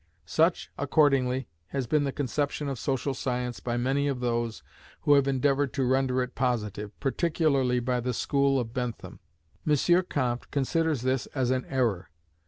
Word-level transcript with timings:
Such, 0.25 0.71
accordingly, 0.79 1.47
has 1.67 1.85
been 1.85 2.05
the 2.05 2.11
conception 2.11 2.67
of 2.67 2.79
social 2.79 3.13
science 3.13 3.59
by 3.59 3.77
many 3.77 4.07
of 4.07 4.19
those 4.19 4.63
who 5.01 5.13
have 5.13 5.27
endeavoured 5.27 5.73
to 5.73 5.83
render 5.85 6.23
it 6.23 6.33
positive, 6.33 6.99
particularly 6.99 7.79
by 7.79 7.99
the 7.99 8.11
school 8.15 8.59
of 8.59 8.73
Bentham. 8.73 9.19
M. 9.63 10.03
Comte 10.09 10.49
considers 10.49 11.03
this 11.03 11.27
as 11.35 11.51
an 11.51 11.65
error. 11.65 12.09